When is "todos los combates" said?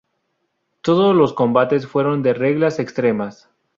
0.81-1.85